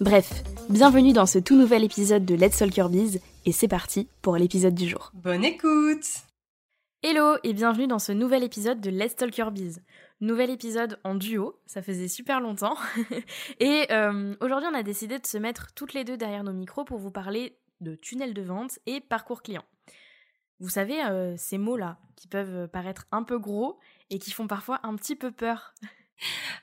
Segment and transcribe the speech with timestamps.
[0.00, 4.08] Bref, bienvenue dans ce tout nouvel épisode de Let's Talk Your Biz et c'est parti
[4.22, 5.10] pour l'épisode du jour.
[5.12, 6.06] Bonne écoute
[7.02, 9.82] Hello et bienvenue dans ce nouvel épisode de Let's Talk Your Biz.
[10.22, 12.78] Nouvel épisode en duo, ça faisait super longtemps.
[13.60, 16.86] et euh, aujourd'hui on a décidé de se mettre toutes les deux derrière nos micros
[16.86, 19.64] pour vous parler de tunnel de vente et parcours client.
[20.60, 24.80] Vous savez, euh, ces mots-là qui peuvent paraître un peu gros et qui font parfois
[24.82, 25.74] un petit peu peur.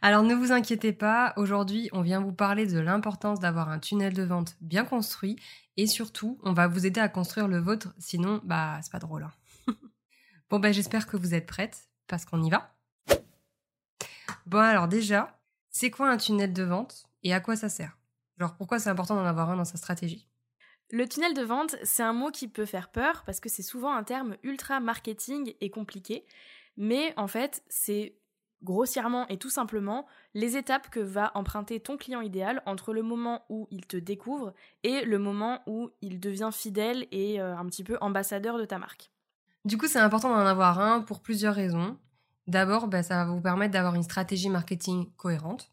[0.01, 4.13] Alors ne vous inquiétez pas, aujourd'hui on vient vous parler de l'importance d'avoir un tunnel
[4.13, 5.37] de vente bien construit
[5.77, 9.23] et surtout on va vous aider à construire le vôtre, sinon bah c'est pas drôle.
[9.23, 9.73] Hein.
[10.49, 12.73] bon ben j'espère que vous êtes prêtes parce qu'on y va.
[14.45, 17.97] Bon alors déjà, c'est quoi un tunnel de vente et à quoi ça sert?
[18.37, 20.27] Genre pourquoi c'est important d'en avoir un dans sa stratégie?
[20.89, 23.93] Le tunnel de vente, c'est un mot qui peut faire peur parce que c'est souvent
[23.93, 26.25] un terme ultra marketing et compliqué.
[26.77, 28.15] Mais en fait, c'est
[28.63, 33.43] grossièrement et tout simplement les étapes que va emprunter ton client idéal entre le moment
[33.49, 37.83] où il te découvre et le moment où il devient fidèle et euh, un petit
[37.83, 39.11] peu ambassadeur de ta marque.
[39.65, 41.97] Du coup, c'est important d'en avoir un pour plusieurs raisons.
[42.47, 45.71] D'abord, bah, ça va vous permettre d'avoir une stratégie marketing cohérente,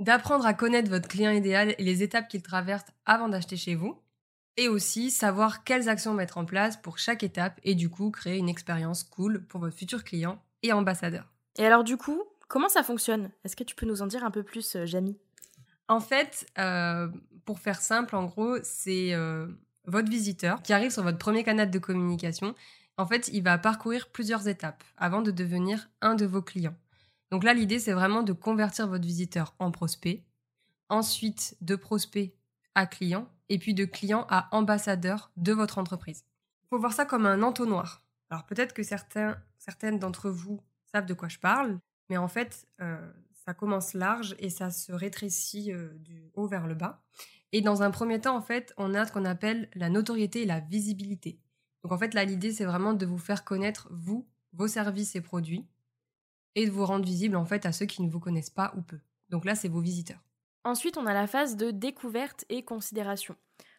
[0.00, 4.00] d'apprendre à connaître votre client idéal et les étapes qu'il traverse avant d'acheter chez vous,
[4.56, 8.38] et aussi savoir quelles actions mettre en place pour chaque étape et du coup créer
[8.38, 11.35] une expérience cool pour votre futur client et ambassadeur.
[11.56, 13.30] Et alors du coup, comment ça fonctionne?
[13.44, 15.18] Est-ce que tu peux nous en dire un peu plus, euh, Jamie
[15.88, 17.08] En fait, euh,
[17.44, 19.46] pour faire simple, en gros, c'est euh,
[19.86, 22.54] votre visiteur qui arrive sur votre premier canal de communication.
[22.98, 26.76] En fait, il va parcourir plusieurs étapes avant de devenir un de vos clients.
[27.30, 30.24] Donc là, l'idée, c'est vraiment de convertir votre visiteur en prospect,
[30.88, 32.34] ensuite de prospect
[32.74, 36.24] à client, et puis de client à ambassadeur de votre entreprise.
[36.64, 38.02] Il faut voir ça comme un entonnoir.
[38.30, 40.60] Alors peut-être que certains, certaines d'entre vous
[41.04, 43.12] de quoi je parle, mais en fait, euh,
[43.44, 47.02] ça commence large et ça se rétrécit euh, du haut vers le bas.
[47.52, 50.46] Et dans un premier temps, en fait, on a ce qu'on appelle la notoriété et
[50.46, 51.38] la visibilité.
[51.82, 55.20] Donc en fait, là, l'idée, c'est vraiment de vous faire connaître, vous, vos services et
[55.20, 55.66] produits,
[56.54, 58.82] et de vous rendre visible, en fait, à ceux qui ne vous connaissent pas ou
[58.82, 58.98] peu.
[59.28, 60.24] Donc là, c'est vos visiteurs.
[60.64, 63.36] Ensuite, on a la phase de découverte et considération.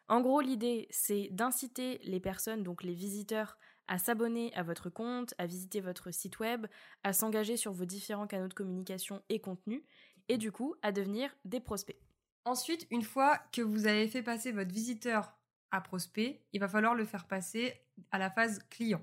[0.07, 5.33] En gros, l'idée, c'est d'inciter les personnes, donc les visiteurs, à s'abonner à votre compte,
[5.37, 6.67] à visiter votre site web,
[7.03, 9.83] à s'engager sur vos différents canaux de communication et contenu,
[10.29, 11.99] et du coup à devenir des prospects.
[12.45, 15.37] Ensuite, une fois que vous avez fait passer votre visiteur
[15.71, 17.73] à prospect, il va falloir le faire passer
[18.11, 19.01] à la phase client.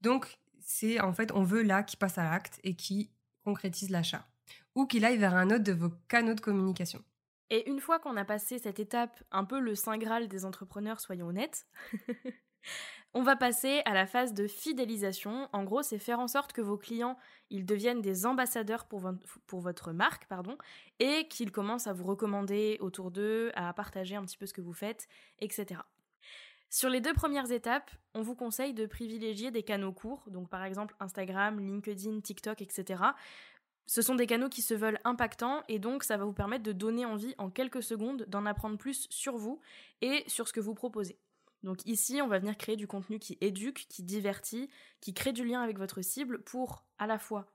[0.00, 3.10] Donc, c'est en fait, on veut là qui passe à l'acte et qui
[3.44, 4.26] concrétise l'achat,
[4.74, 7.04] ou qu'il aille vers un autre de vos canaux de communication.
[7.50, 11.00] Et une fois qu'on a passé cette étape, un peu le saint graal des entrepreneurs,
[11.00, 11.66] soyons honnêtes,
[13.14, 15.48] On va passer à la phase de fidélisation.
[15.52, 17.18] En gros, c'est faire en sorte que vos clients
[17.50, 19.02] ils deviennent des ambassadeurs pour,
[19.60, 20.56] votre marque pardon,
[20.98, 24.62] et qu'ils commencent à vous recommander autour d'eux, à partager un petit peu ce que
[24.62, 25.06] vous faites,
[25.40, 25.82] etc.
[26.70, 30.64] Sur les deux premières étapes, on vous conseille de privilégier des canaux courts, donc par
[30.64, 33.02] exemple Instagram, LinkedIn, TikTok, etc.
[33.84, 36.72] Ce sont des canaux qui se veulent impactants et donc ça va vous permettre de
[36.72, 39.60] donner envie en quelques secondes d'en apprendre plus sur vous
[40.00, 41.18] et sur ce que vous proposez.
[41.62, 44.68] Donc ici, on va venir créer du contenu qui éduque, qui divertit,
[45.00, 47.46] qui crée du lien avec votre cible pour à la fois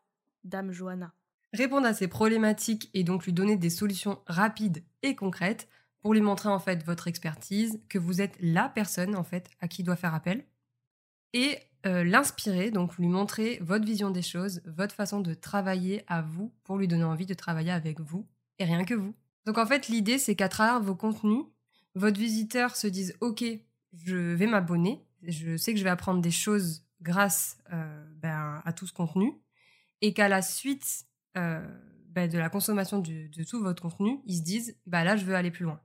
[0.44, 1.13] Dame Johanna.
[1.54, 5.68] Répondre à ses problématiques et donc lui donner des solutions rapides et concrètes
[6.01, 9.68] pour lui montrer en fait votre expertise, que vous êtes la personne en fait à
[9.68, 10.45] qui doit faire appel
[11.33, 16.21] et euh, l'inspirer, donc lui montrer votre vision des choses, votre façon de travailler à
[16.21, 18.25] vous pour lui donner envie de travailler avec vous
[18.59, 19.13] et rien que vous.
[19.45, 21.45] Donc en fait, l'idée c'est qu'à travers vos contenus,
[21.95, 23.44] votre visiteur se dise OK,
[23.94, 25.04] je vais m'abonner.
[25.24, 29.34] Je sais que je vais apprendre des choses grâce euh, ben, à tout ce contenu.
[30.01, 31.06] Et qu'à la suite
[31.38, 31.66] euh,
[32.10, 35.36] ben, de la consommation de, tout votre contenu, ils se disent bah là, je veux
[35.36, 35.80] aller plus loin.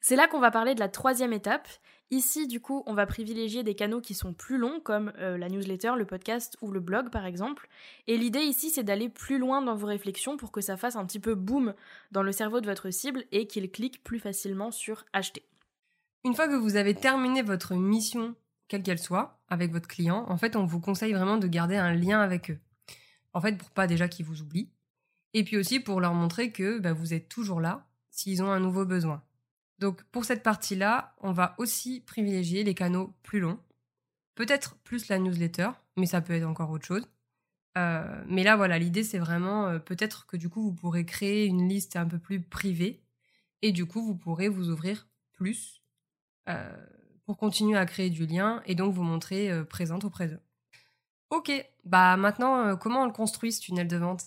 [0.00, 1.68] C'est là qu'on va parler de la troisième étape.
[2.10, 5.48] Ici, du coup, on va privilégier des canaux qui sont plus longs, comme euh, la
[5.48, 7.68] newsletter, le podcast ou le blog, par exemple.
[8.06, 11.06] Et l'idée ici, c'est d'aller plus loin dans vos réflexions pour que ça fasse un
[11.06, 11.74] petit peu boom
[12.12, 15.44] dans le cerveau de votre cible et qu'il clique plus facilement sur acheter.
[16.24, 18.34] Une fois que vous avez terminé votre mission,
[18.68, 21.92] quelle qu'elle soit, avec votre client, en fait, on vous conseille vraiment de garder un
[21.92, 22.58] lien avec eux.
[23.34, 24.70] En fait, pour pas déjà qu'ils vous oublient,
[25.34, 28.60] et puis aussi pour leur montrer que bah, vous êtes toujours là s'ils ont un
[28.60, 29.22] nouveau besoin.
[29.80, 33.58] Donc pour cette partie-là, on va aussi privilégier les canaux plus longs,
[34.34, 37.06] peut-être plus la newsletter, mais ça peut être encore autre chose.
[37.76, 41.44] Euh, mais là, voilà, l'idée c'est vraiment euh, peut-être que du coup vous pourrez créer
[41.46, 43.02] une liste un peu plus privée
[43.62, 45.83] et du coup vous pourrez vous ouvrir plus
[47.26, 50.40] pour continuer à créer du lien et donc vous montrer présente auprès d'eux.
[51.30, 51.50] Ok,
[51.84, 54.22] bah maintenant comment on le construit ce tunnel de vente?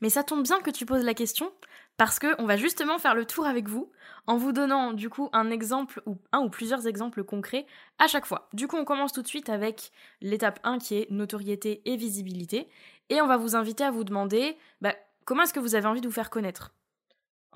[0.00, 1.52] Mais ça tombe bien que tu poses la question,
[1.96, 3.92] parce que on va justement faire le tour avec vous,
[4.26, 7.66] en vous donnant du coup un exemple ou un ou plusieurs exemples concrets
[7.98, 8.48] à chaque fois.
[8.52, 12.68] Du coup, on commence tout de suite avec l'étape 1 qui est notoriété et visibilité,
[13.10, 14.94] et on va vous inviter à vous demander bah,
[15.24, 16.74] comment est-ce que vous avez envie de vous faire connaître?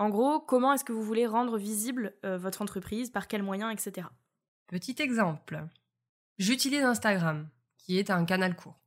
[0.01, 3.71] En gros, comment est-ce que vous voulez rendre visible euh, votre entreprise, par quels moyens,
[3.71, 4.07] etc.
[4.67, 5.63] Petit exemple.
[6.39, 8.81] J'utilise Instagram, qui est un canal court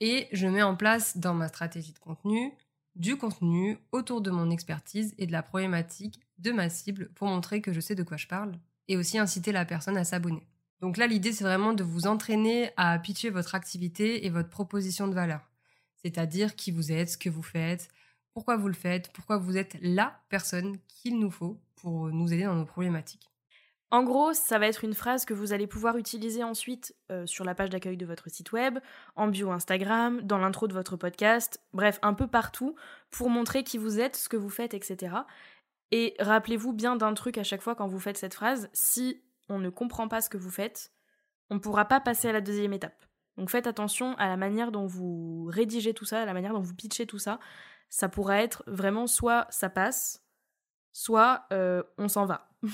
[0.00, 2.52] et je mets en place dans ma stratégie de contenu
[2.94, 7.62] du contenu autour de mon expertise et de la problématique de ma cible pour montrer
[7.62, 8.52] que je sais de quoi je parle
[8.88, 10.46] et aussi inciter la personne à s'abonner.
[10.82, 15.08] Donc là, l'idée, c'est vraiment de vous entraîner à pitcher votre activité et votre proposition
[15.08, 15.48] de valeur.
[16.02, 17.88] C'est-à-dire qui vous êtes, ce que vous faites,
[18.34, 22.44] pourquoi vous le faites, pourquoi vous êtes la personne qu'il nous faut pour nous aider
[22.44, 23.32] dans nos problématiques.
[23.90, 27.44] En gros, ça va être une phrase que vous allez pouvoir utiliser ensuite euh, sur
[27.44, 28.78] la page d'accueil de votre site web,
[29.16, 32.74] en bio Instagram, dans l'intro de votre podcast, bref, un peu partout,
[33.10, 35.14] pour montrer qui vous êtes, ce que vous faites, etc.
[35.90, 39.20] Et rappelez-vous bien d'un truc à chaque fois quand vous faites cette phrase, si
[39.50, 40.90] on ne comprend pas ce que vous faites,
[41.50, 43.04] on ne pourra pas passer à la deuxième étape.
[43.36, 46.60] Donc faites attention à la manière dont vous rédigez tout ça, à la manière dont
[46.60, 47.38] vous pitchez tout ça.
[47.92, 50.24] Ça pourra être vraiment soit ça passe,
[50.92, 52.48] soit euh, on s'en va.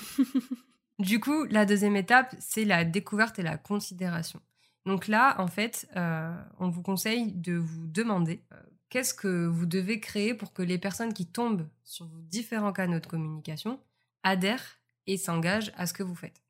[1.00, 4.40] Du coup, la deuxième étape, c'est la découverte et la considération.
[4.84, 8.56] Donc là, en fait, euh, on vous conseille de vous demander euh,
[8.88, 12.98] qu'est-ce que vous devez créer pour que les personnes qui tombent sur vos différents canaux
[12.98, 13.80] de communication
[14.24, 16.42] adhèrent et s'engagent à ce que vous faites.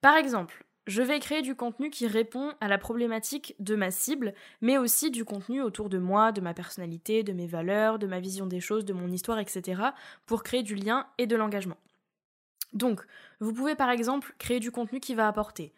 [0.00, 4.34] Par exemple, je vais créer du contenu qui répond à la problématique de ma cible,
[4.60, 8.20] mais aussi du contenu autour de moi, de ma personnalité, de mes valeurs, de ma
[8.20, 9.82] vision des choses, de mon histoire, etc.,
[10.26, 11.76] pour créer du lien et de l'engagement.
[12.72, 13.04] Donc,
[13.40, 15.72] vous pouvez par exemple créer du contenu qui va apporter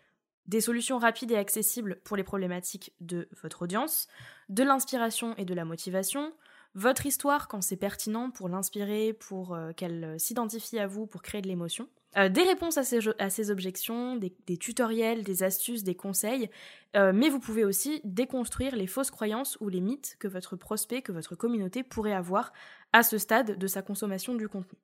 [0.46, 4.08] des solutions rapides et accessibles pour les problématiques de votre audience,
[4.48, 6.32] de l'inspiration et de la motivation,
[6.74, 11.22] votre histoire quand c'est pertinent pour l'inspirer, pour euh, qu'elle euh, s'identifie à vous, pour
[11.22, 16.50] créer de l'émotion, euh, des réponses à ces, objections, des, tutoriels, des astuces, des conseils,
[16.94, 21.10] mais vous pouvez aussi déconstruire les fausses croyances ou les mythes que votre prospect, que
[21.10, 22.52] votre communauté pourrait avoir
[22.92, 24.78] à ce stade de sa consommation du contenu.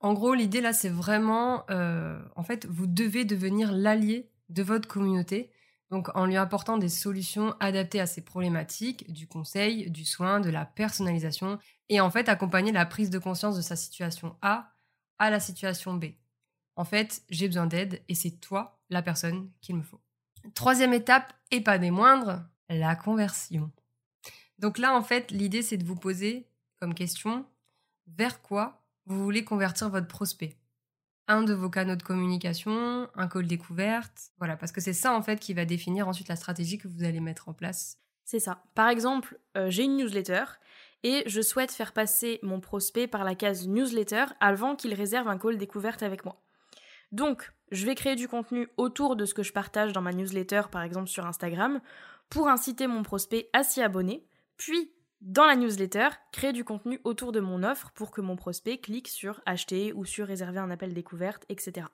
[0.00, 4.88] En gros, l'idée là, c'est vraiment, euh, en fait, vous devez devenir l'allié de votre
[4.88, 5.50] communauté,
[5.90, 10.48] donc en lui apportant des solutions adaptées à ses problématiques, du conseil, du soin, de
[10.48, 11.58] la personnalisation,
[11.90, 14.72] et en fait accompagner la prise de conscience de sa situation A
[15.20, 16.06] à la situation B.
[16.74, 20.00] En fait, j'ai besoin d'aide et c'est toi la personne qu'il me faut.
[20.54, 23.70] Troisième étape, et pas des moindres, la conversion.
[24.58, 26.48] Donc là, en fait, l'idée, c'est de vous poser
[26.80, 27.44] comme question
[28.06, 30.56] vers quoi vous voulez convertir votre prospect?
[31.28, 35.22] Un de vos canaux de communication, un call découverte, voilà, parce que c'est ça en
[35.22, 37.98] fait qui va définir ensuite la stratégie que vous allez mettre en place.
[38.24, 38.64] C'est ça.
[38.74, 40.44] Par exemple, euh, j'ai une newsletter
[41.02, 45.38] et je souhaite faire passer mon prospect par la case newsletter avant qu'il réserve un
[45.38, 46.42] call découverte avec moi.
[47.12, 50.62] Donc, je vais créer du contenu autour de ce que je partage dans ma newsletter,
[50.70, 51.80] par exemple sur Instagram,
[52.28, 54.24] pour inciter mon prospect à s'y abonner,
[54.56, 58.78] puis dans la newsletter, créer du contenu autour de mon offre pour que mon prospect
[58.78, 61.88] clique sur acheter ou sur réserver un appel découverte, etc.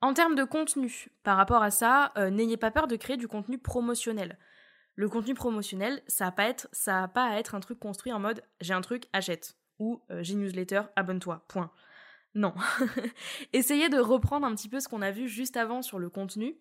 [0.00, 3.28] En termes de contenu, par rapport à ça, euh, n'ayez pas peur de créer du
[3.28, 4.38] contenu promotionnel.
[4.96, 6.54] Le contenu promotionnel, ça n'a pas,
[7.08, 9.56] pas à être un truc construit en mode j'ai un truc, achète.
[9.80, 11.44] Ou euh, j'ai newsletter, abonne-toi.
[11.48, 11.70] Point.
[12.34, 12.54] Non.
[13.52, 16.56] Essayez de reprendre un petit peu ce qu'on a vu juste avant sur le contenu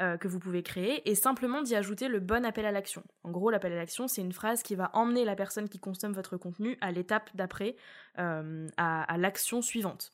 [0.00, 3.02] euh, que vous pouvez créer et simplement d'y ajouter le bon appel à l'action.
[3.24, 6.14] En gros, l'appel à l'action, c'est une phrase qui va emmener la personne qui consomme
[6.14, 7.76] votre contenu à l'étape d'après,
[8.18, 10.12] euh, à, l'action suivante.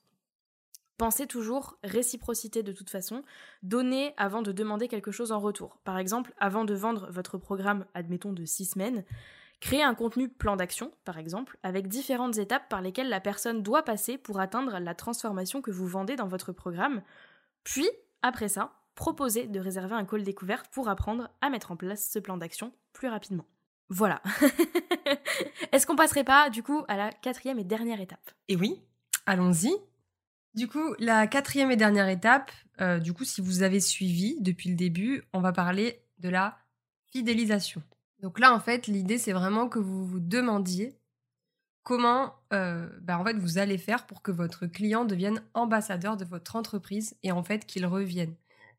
[0.99, 3.23] Pensez toujours réciprocité de toute façon,
[3.63, 5.79] donnez avant de demander quelque chose en retour.
[5.85, 9.05] Par exemple, avant de vendre votre programme, admettons, de 6 semaines,
[9.61, 13.83] Créez un contenu plan d'action, par exemple, avec différentes étapes par lesquelles la personne doit
[13.83, 17.03] passer pour atteindre la transformation que vous vendez dans votre programme.
[17.65, 17.89] Puis,
[18.23, 22.21] après ça, proposez de réserver un call découverte pour apprendre à mettre en place ce
[22.21, 23.47] plan d'action plus rapidement.
[23.89, 24.23] Voilà.
[25.73, 28.31] Est-ce qu'on passerait pas, du coup, à la quatrième et dernière étape?
[28.47, 28.81] Et oui,
[29.27, 29.73] allons-y.
[30.55, 32.51] Du coup, la quatrième et dernière étape,
[32.81, 36.59] euh, du coup, si vous avez suivi depuis le début, on va parler de la
[37.13, 37.83] fidélisation.
[38.21, 40.99] Donc là, en fait, l'idée, c'est vraiment que vous vous demandiez
[41.83, 46.25] comment euh, bah, en fait, vous allez faire pour que votre client devienne ambassadeur de
[46.25, 48.35] votre entreprise et en fait qu'il revienne.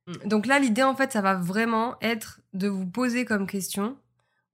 [0.08, 0.28] Mmh.
[0.28, 3.98] Donc là, l'idée, en fait, ça va vraiment être de vous poser comme question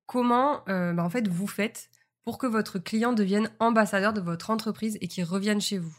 [0.05, 1.89] comment euh, bah, en fait, vous faites
[2.23, 5.95] pour que votre client devienne ambassadeur de votre entreprise et qu'il revienne chez vous.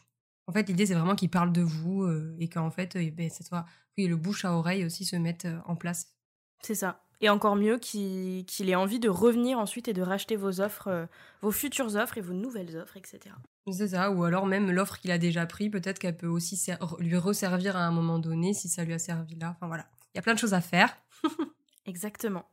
[0.47, 3.29] En fait, l'idée, c'est vraiment qu'il parle de vous euh, et qu'en fait, euh, ben,
[3.29, 3.67] ça soit,
[3.99, 6.15] oui, le bouche à oreille aussi se mette en place.
[6.63, 7.03] C'est ça.
[7.21, 11.07] Et encore mieux qu'il ait envie de revenir ensuite et de racheter vos offres, euh,
[11.41, 13.35] vos futures offres et vos nouvelles offres, etc.
[13.73, 17.17] C'est ça, ou alors même l'offre qu'il a déjà pris, peut-être qu'elle peut aussi lui
[17.17, 19.57] resservir à un moment donné si ça lui a servi là.
[19.57, 20.95] Enfin voilà, il y a plein de choses à faire.
[21.87, 22.45] Exactement.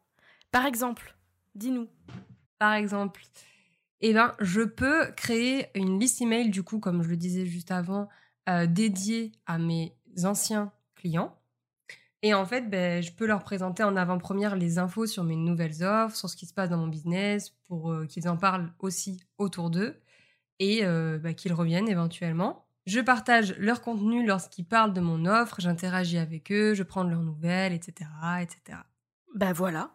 [0.51, 1.15] Par exemple,
[1.55, 1.87] dis-nous.
[2.57, 3.21] Par exemple,
[4.09, 7.71] eh ben, je peux créer une liste email, du coup, comme je le disais juste
[7.71, 8.09] avant,
[8.49, 11.35] euh, dédiée à mes anciens clients
[12.23, 15.83] et en fait, ben, je peux leur présenter en avant-première les infos sur mes nouvelles
[15.83, 19.21] offres, sur ce qui se passe dans mon business, pour euh, qu'ils en parlent aussi
[19.37, 19.99] autour d'eux
[20.59, 22.65] et euh, ben, qu'ils reviennent éventuellement.
[22.85, 27.21] Je partage leur contenu lorsqu'ils parlent de mon offre, j'interagis avec eux, je prends leurs
[27.21, 28.09] nouvelles, etc.
[28.41, 28.79] etc.
[29.35, 29.91] Bah voilà.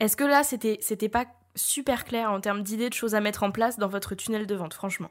[0.00, 1.24] Est-ce que là, c'était, c'était pas
[1.58, 4.54] super clair en termes d'idées de choses à mettre en place dans votre tunnel de
[4.54, 5.10] vente, franchement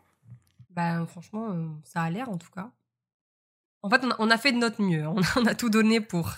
[0.72, 2.72] Bah franchement, euh, ça a l'air en tout cas.
[3.84, 5.06] En fait, on a, fait de notre mieux.
[5.08, 6.32] On a, tout donné pour.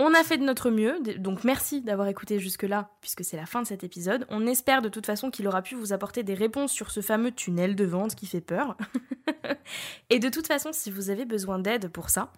[0.00, 0.98] on a fait de notre mieux.
[1.18, 4.26] Donc, merci d'avoir écouté jusque-là, puisque c'est la fin de cet épisode.
[4.28, 7.32] On espère de toute façon qu'il aura pu vous apporter des réponses sur ce fameux
[7.32, 8.76] tunnel de vente qui fait peur.
[10.10, 12.32] Et de toute façon, si vous avez besoin d'aide pour ça,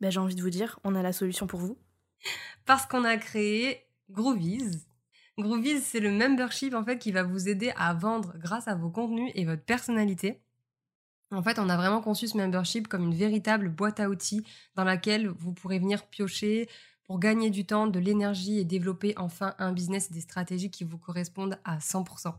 [0.00, 1.76] ben, j'ai envie de vous dire, on a la solution pour vous.
[2.64, 4.86] Parce qu'on a créé Groovies.
[5.38, 8.90] Groovies, c'est le membership en fait qui va vous aider à vendre grâce à vos
[8.90, 10.40] contenus et votre personnalité.
[11.30, 14.84] En fait, on a vraiment conçu ce membership comme une véritable boîte à outils dans
[14.84, 16.68] laquelle vous pourrez venir piocher
[17.04, 20.84] pour gagner du temps, de l'énergie et développer enfin un business et des stratégies qui
[20.84, 22.34] vous correspondent à 100%.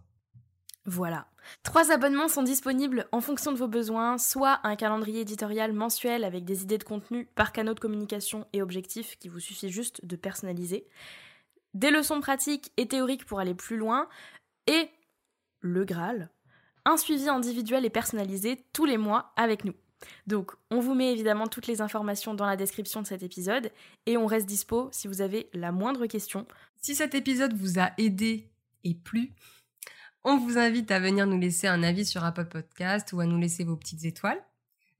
[0.86, 1.28] Voilà.
[1.64, 6.46] Trois abonnements sont disponibles en fonction de vos besoins, soit un calendrier éditorial mensuel avec
[6.46, 10.16] des idées de contenu par canaux de communication et objectifs qui vous suffit juste de
[10.16, 10.88] personnaliser,
[11.74, 14.08] des leçons pratiques et théoriques pour aller plus loin,
[14.68, 14.90] et
[15.62, 16.30] le Graal,
[16.86, 19.74] un suivi individuel et personnalisé tous les mois avec nous.
[20.28, 23.72] Donc, on vous met évidemment toutes les informations dans la description de cet épisode
[24.06, 26.48] et on reste dispo si vous avez la moindre question.
[26.82, 28.50] Si cet épisode vous a aidé
[28.84, 29.34] et plu,
[30.24, 33.38] on vous invite à venir nous laisser un avis sur Apple Podcast ou à nous
[33.38, 34.42] laisser vos petites étoiles.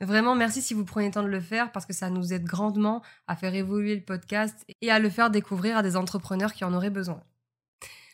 [0.02, 2.46] Vraiment, merci si vous prenez le temps de le faire parce que ça nous aide
[2.46, 6.64] grandement à faire évoluer le podcast et à le faire découvrir à des entrepreneurs qui
[6.64, 7.22] en auraient besoin.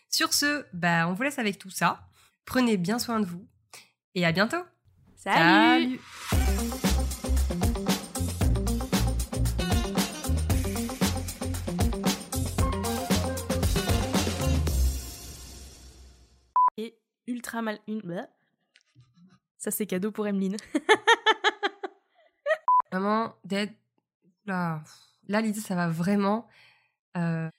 [0.09, 2.07] Sur ce, bah, on vous laisse avec tout ça.
[2.45, 3.47] Prenez bien soin de vous
[4.15, 4.63] et à bientôt.
[5.15, 5.99] Salut,
[16.77, 17.77] Et ultra mal...
[17.87, 18.27] Une...
[19.59, 20.57] Ça c'est cadeau pour Emeline.
[22.91, 23.73] vraiment d'être...
[24.45, 24.83] Là,
[25.27, 26.47] là l'idée ça va vraiment...
[27.17, 27.49] Euh,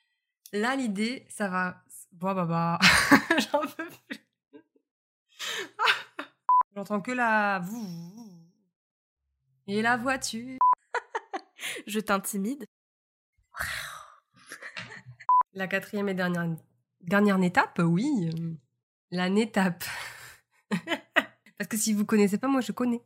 [0.52, 1.83] là l'idée ça va...
[2.12, 2.78] Bah bah bah...
[3.38, 4.21] J'en peux plus.
[6.75, 7.62] J'entends que la...
[9.66, 10.59] Et la voiture.
[11.87, 12.64] Je t'intimide.
[15.54, 16.54] La quatrième et dernière,
[17.00, 18.30] dernière étape, oui.
[19.11, 19.85] La nétape.
[21.59, 23.00] Parce que si vous connaissez pas, moi je connais.